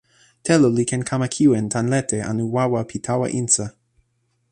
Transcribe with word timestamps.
telo 0.45 0.67
li 0.77 0.83
ken 0.89 1.01
kama 1.09 1.27
kiwen 1.35 1.67
tan 1.73 1.85
lete 1.93 2.17
anu 2.29 2.43
wawa 2.55 2.81
pi 2.89 2.97
tawa 3.07 3.27
insa. 3.39 3.65